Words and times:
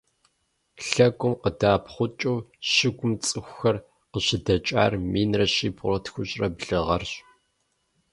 Лъэгум 0.87 1.33
къыдэӏэпхъукӏыу 1.41 2.37
щыгум 2.71 3.13
цӏыхухэр 3.25 3.75
къыщыдэкӏар 4.11 4.93
минрэ 5.11 5.45
щибгъурэ 5.53 5.99
тхущӏрэ 6.03 6.47
блы 6.55 6.67
гъэрщ. 6.85 7.11